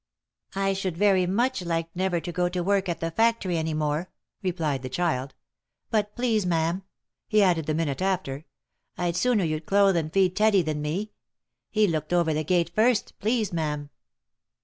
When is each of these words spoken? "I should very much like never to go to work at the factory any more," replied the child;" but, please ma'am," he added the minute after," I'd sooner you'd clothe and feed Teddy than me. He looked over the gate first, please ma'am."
"I 0.55 0.73
should 0.73 0.97
very 0.97 1.27
much 1.27 1.61
like 1.61 1.95
never 1.95 2.19
to 2.19 2.31
go 2.31 2.49
to 2.49 2.63
work 2.63 2.89
at 2.89 3.01
the 3.01 3.11
factory 3.11 3.55
any 3.55 3.75
more," 3.75 4.09
replied 4.41 4.81
the 4.81 4.89
child;" 4.89 5.35
but, 5.91 6.15
please 6.15 6.43
ma'am," 6.43 6.81
he 7.27 7.43
added 7.43 7.67
the 7.67 7.75
minute 7.75 8.01
after," 8.01 8.45
I'd 8.97 9.15
sooner 9.15 9.43
you'd 9.43 9.67
clothe 9.67 9.95
and 9.95 10.11
feed 10.11 10.35
Teddy 10.35 10.63
than 10.63 10.81
me. 10.81 11.11
He 11.69 11.85
looked 11.85 12.13
over 12.13 12.33
the 12.33 12.43
gate 12.43 12.71
first, 12.73 13.19
please 13.19 13.53
ma'am." 13.53 13.91